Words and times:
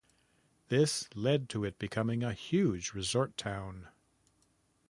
This 0.69 1.07
led 1.15 1.47
to 1.49 1.63
it 1.63 1.77
becoming 1.77 2.23
a 2.23 2.33
huge 2.33 2.93
resort 2.95 3.37
town. 3.37 3.89